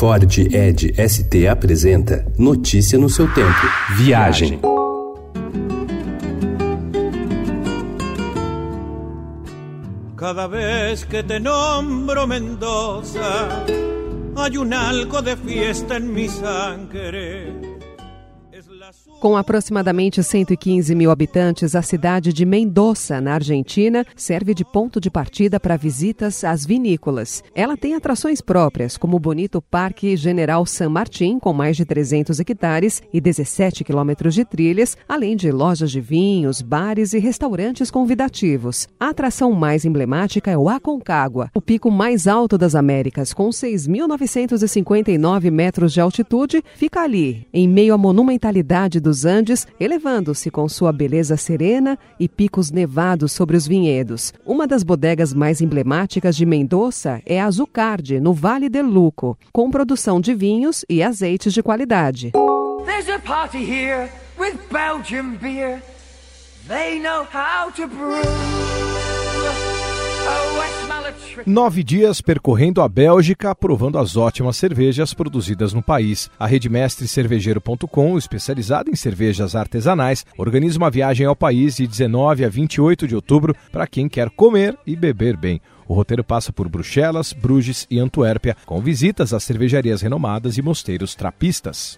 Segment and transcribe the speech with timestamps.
[0.00, 3.60] Ford Ed ST apresenta Notícia no seu tempo.
[3.98, 4.58] Viagem.
[10.16, 13.62] Cada vez que te nombro Mendoza,
[14.36, 17.79] hay un algo de fiesta en mi sangre.
[19.20, 25.10] Com aproximadamente 115 mil habitantes, a cidade de Mendoza, na Argentina, serve de ponto de
[25.10, 27.42] partida para visitas às vinícolas.
[27.54, 32.40] Ela tem atrações próprias, como o bonito Parque General San Martín, com mais de 300
[32.40, 38.88] hectares e 17 quilômetros de trilhas, além de lojas de vinhos, bares e restaurantes convidativos.
[38.98, 45.50] A atração mais emblemática é o Aconcagua, o pico mais alto das Américas, com 6.959
[45.50, 50.92] metros de altitude, fica ali, em meio à monumentalidade do dos Andes, elevando-se com sua
[50.92, 54.32] beleza serena e picos nevados sobre os vinhedos.
[54.44, 59.70] Uma das bodegas mais emblemáticas de Mendoza é a Zucardi, no Vale del Luco, com
[59.70, 62.32] produção de vinhos e azeites de qualidade.
[62.84, 65.80] There's a party here with Belgian beer.
[66.66, 68.22] They know how to brew.
[71.46, 76.30] Nove dias percorrendo a Bélgica, provando as ótimas cervejas produzidas no país.
[76.38, 83.08] A redemestrecervejeiro.com, especializada em cervejas artesanais, organiza uma viagem ao país de 19 a 28
[83.08, 85.60] de outubro para quem quer comer e beber bem.
[85.88, 91.16] O roteiro passa por Bruxelas, Bruges e Antuérpia, com visitas a cervejarias renomadas e mosteiros
[91.16, 91.96] trapistas.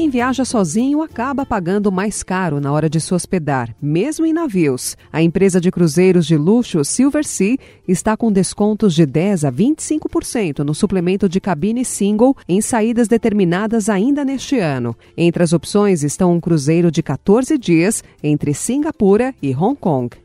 [0.00, 4.96] Quem viaja sozinho acaba pagando mais caro na hora de se hospedar, mesmo em navios.
[5.12, 10.60] A empresa de cruzeiros de luxo Silver Sea está com descontos de 10 a 25%
[10.60, 14.96] no suplemento de cabine single em saídas determinadas ainda neste ano.
[15.18, 20.16] Entre as opções estão um cruzeiro de 14 dias entre Singapura e Hong Kong.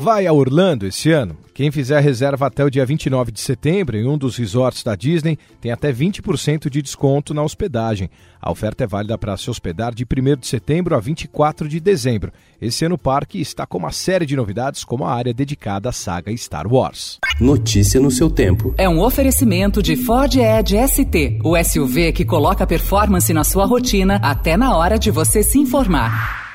[0.00, 1.36] Vai a Orlando esse ano?
[1.52, 5.38] Quem fizer reserva até o dia 29 de setembro em um dos resorts da Disney
[5.60, 8.08] tem até 20% de desconto na hospedagem.
[8.40, 12.32] A oferta é válida para se hospedar de 1 de setembro a 24 de dezembro.
[12.62, 15.92] Esse ano o parque está com uma série de novidades, como a área dedicada à
[15.92, 17.18] saga Star Wars.
[17.38, 18.74] Notícia no seu tempo.
[18.78, 24.18] É um oferecimento de Ford Edge ST, o SUV que coloca performance na sua rotina
[24.22, 26.49] até na hora de você se informar.